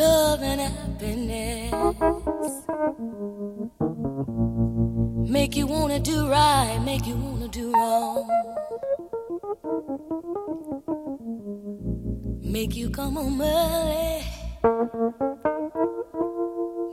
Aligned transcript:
love 0.00 0.42
and 0.42 0.60
happiness. 0.60 1.72
Make 5.30 5.56
you 5.56 5.66
wanna 5.66 6.00
do 6.00 6.28
right, 6.28 6.78
make 6.84 7.06
you 7.06 7.16
wanna 7.16 7.48
do 7.48 7.72
wrong. 7.72 8.28
Make 12.42 12.74
you 12.74 12.90
come 12.90 13.14
home 13.14 13.40
early. 13.42 14.24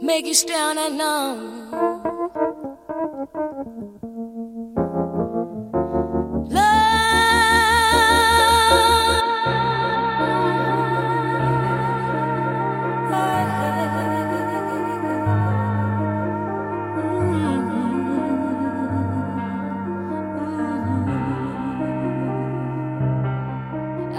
Make 0.02 0.26
you 0.26 0.34
stay 0.34 0.60
on 0.70 0.78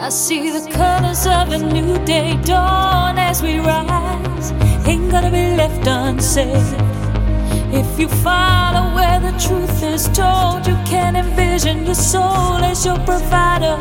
I 0.08 0.10
see 0.10 0.50
the 0.50 0.66
colors 0.70 1.26
of 1.26 1.52
a 1.52 1.58
new 1.58 2.02
day 2.06 2.34
dawn 2.42 3.18
as 3.18 3.42
we 3.42 3.58
rise. 3.58 4.52
Ain't 4.88 5.10
gonna 5.10 5.30
be 5.30 5.54
left 5.54 5.86
unsaid. 5.86 6.64
If 7.70 8.00
you 8.00 8.08
follow 8.24 8.94
where 8.94 9.20
the 9.20 9.36
truth 9.38 9.82
is 9.82 10.08
told, 10.08 10.66
you 10.66 10.76
can 10.86 11.14
envision 11.14 11.84
your 11.84 11.94
soul 11.94 12.56
as 12.70 12.86
your 12.86 12.98
provider. 13.00 13.76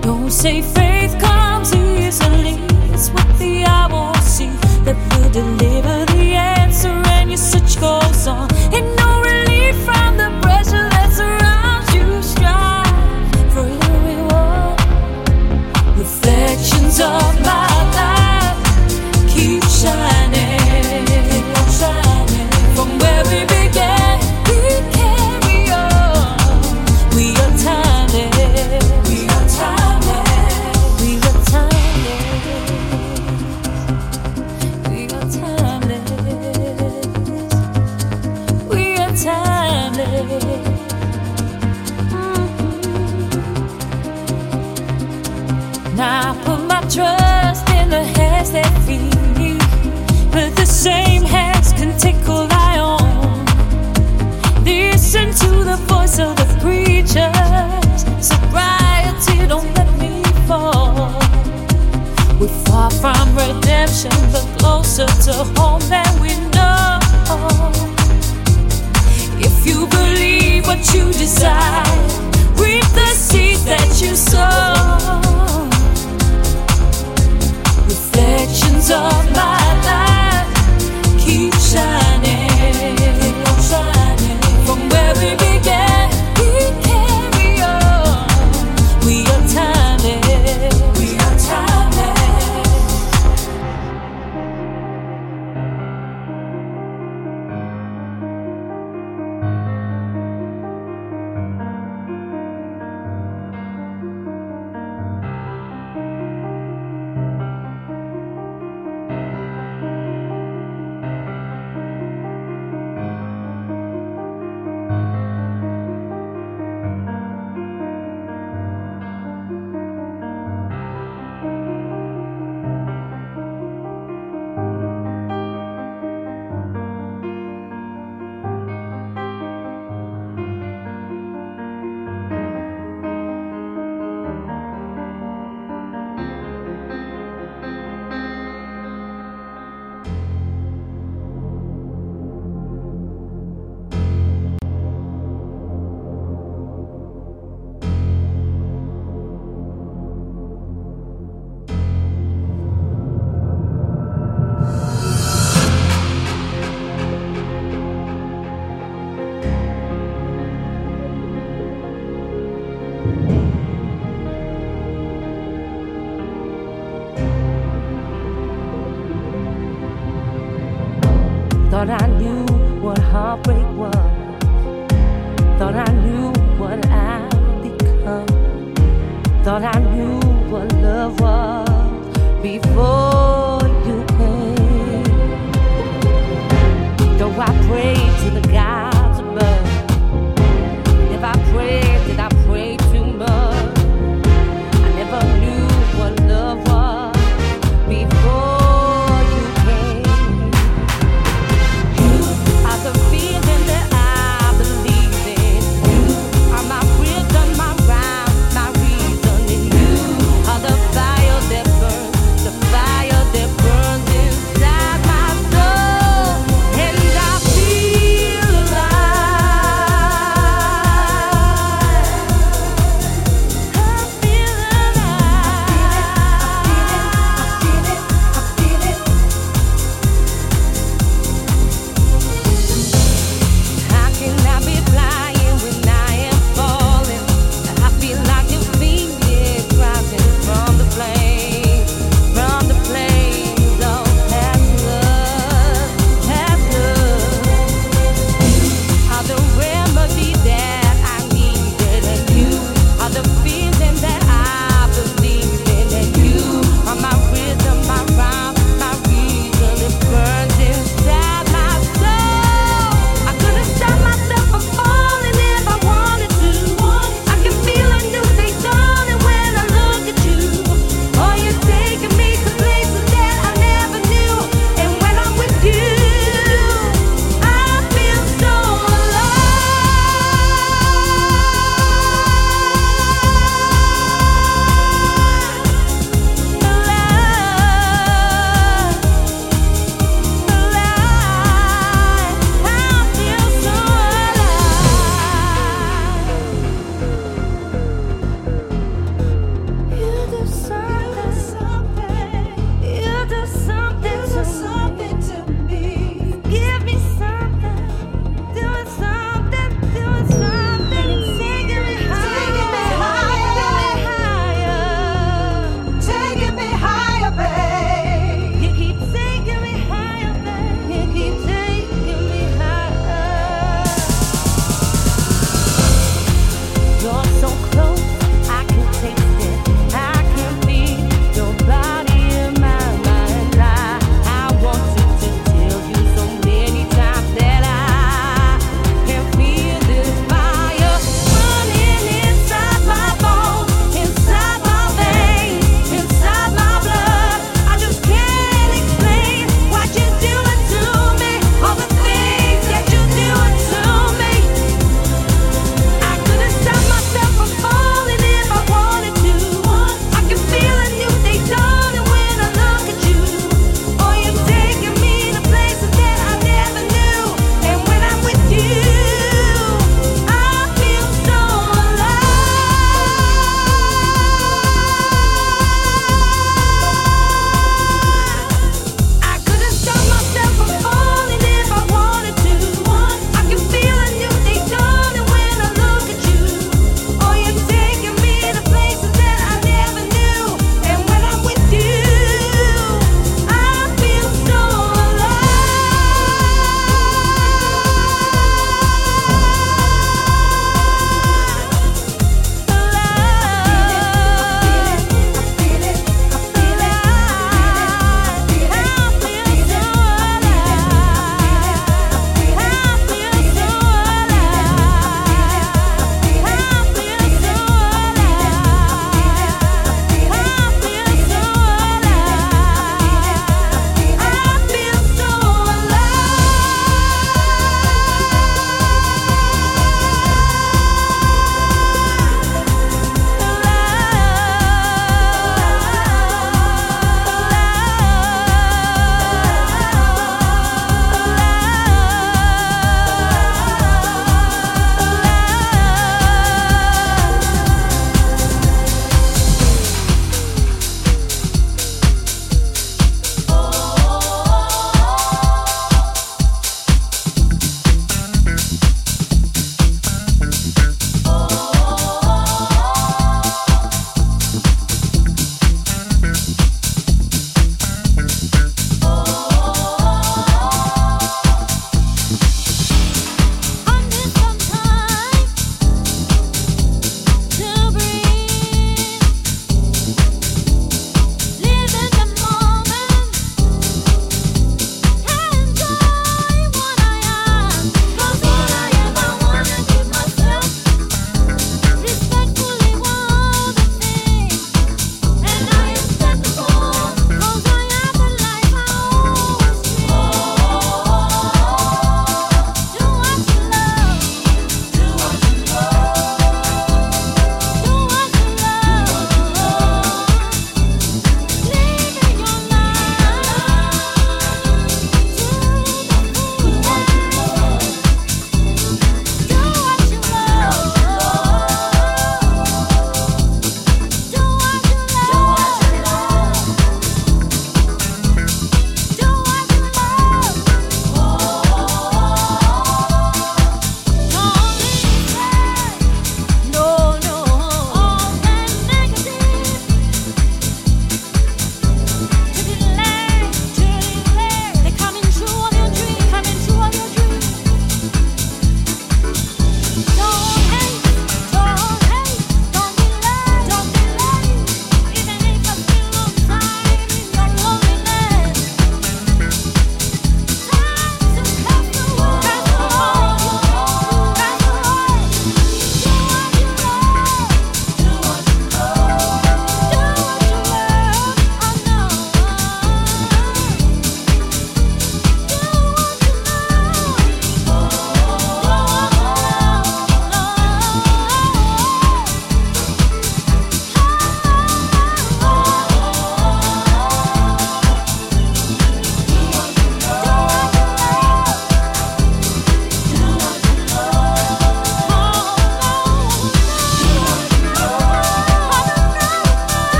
Don't 0.00 0.30
say 0.30 0.62
faith 0.62 1.18
comes 1.18 1.74
easily, 1.74 2.54
it's 2.94 3.08
what 3.08 3.26
the 3.40 3.64
eye 3.64 3.88
won't 3.90 4.22
see 4.22 4.54
that 4.84 4.96
will 5.10 5.30
deliver 5.30 6.06
the 6.12 6.34
answer, 6.34 6.94
and 7.18 7.30
your 7.30 7.36
search 7.50 7.80
goes 7.80 8.28
on. 8.28 8.48
And 8.72 8.86
no 8.94 9.22
relief 9.22 9.74
from 9.84 10.01
of 17.00 17.41
redemption, 63.92 64.32
but 64.32 64.58
closer 64.58 65.06
to 65.06 65.32
home 65.60 65.80
than 65.88 66.20
we 66.20 66.28
know. 66.50 66.98
If 69.38 69.66
you 69.66 69.86
believe 69.86 70.66
what 70.66 70.94
you 70.94 71.12
desire, 71.12 71.84
reap 72.56 72.84
the 72.94 73.06
seed 73.14 73.58
that 73.66 74.00
you 74.00 74.14
sow. 74.16 75.68
Reflections 77.86 78.90
of 78.90 79.30
my 79.32 79.62
life 79.84 80.48
keep 81.18 81.54
shining, 81.54 82.96
keep 82.96 83.58
shining. 83.70 84.40
From 84.66 84.88
where 84.88 85.14
we 85.16 85.34
began, 85.36 85.91